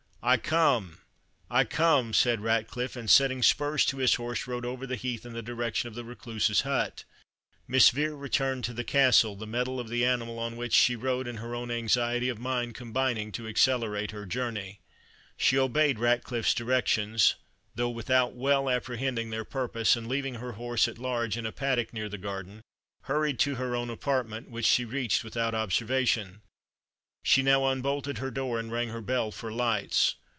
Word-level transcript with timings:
"I 0.23 0.37
come, 0.37 0.99
I 1.49 1.63
come," 1.63 2.13
said 2.13 2.41
Ratcliffe; 2.41 2.95
and 2.95 3.09
setting 3.09 3.41
spurs 3.41 3.83
to 3.87 3.97
his 3.97 4.13
horse, 4.13 4.45
rode 4.45 4.67
over 4.67 4.85
the 4.85 4.95
heath 4.95 5.25
in 5.25 5.33
the 5.33 5.41
direction 5.41 5.87
of 5.87 5.95
the 5.95 6.03
Recluse's 6.03 6.61
hut. 6.61 7.05
Miss 7.67 7.89
Vere 7.89 8.13
returned 8.15 8.63
to 8.65 8.73
the 8.73 8.83
castle, 8.83 9.35
the 9.35 9.47
mettle 9.47 9.79
of 9.79 9.89
the 9.89 10.05
animal 10.05 10.37
on 10.37 10.57
which 10.57 10.73
she 10.75 10.95
rode, 10.95 11.27
and 11.27 11.39
her 11.39 11.55
own 11.55 11.71
anxiety 11.71 12.29
of 12.29 12.37
mind, 12.37 12.75
combining 12.75 13.31
to 13.31 13.47
accelerate 13.47 14.11
her 14.11 14.27
journey. 14.27 14.79
She 15.37 15.57
obeyed 15.57 15.97
Ratcliffe's 15.97 16.53
directions, 16.53 17.33
though 17.73 17.89
without 17.89 18.35
well 18.35 18.69
apprehending 18.69 19.31
their 19.31 19.43
purpose, 19.43 19.95
and 19.95 20.07
leaving 20.07 20.35
her 20.35 20.51
horse 20.51 20.87
at 20.87 20.99
large 20.99 21.35
in 21.35 21.47
a 21.47 21.51
paddock 21.51 21.93
near 21.93 22.09
the 22.09 22.19
garden, 22.19 22.61
hurried 23.05 23.39
to 23.39 23.55
her 23.55 23.75
own 23.75 23.89
apartment, 23.89 24.51
which 24.51 24.67
she 24.67 24.85
reached 24.85 25.23
without 25.23 25.55
observation. 25.55 26.41
She 27.23 27.43
now 27.43 27.67
unbolted 27.67 28.17
her 28.17 28.31
door, 28.31 28.57
and 28.59 28.71
rang 28.71 28.89
her 28.89 28.99
bell 28.99 29.29
for 29.29 29.51
lights. 29.51 30.15